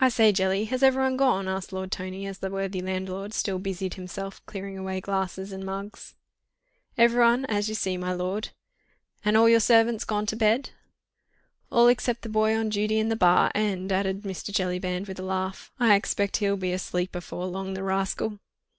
[0.00, 3.92] "I say, Jelly, has everyone gone?" asked Lord Tony, as the worthy landlord still busied
[3.96, 6.14] himself clearing away glasses and mugs.
[6.96, 8.48] "Everyone, as you see, my lord."
[9.26, 10.70] "And all your servants gone to bed?"
[11.70, 14.52] "All except the boy on duty in the bar, and," added Mr.
[14.54, 18.38] Jellyband with a laugh, "I expect he'll be asleep afore long, the rascal."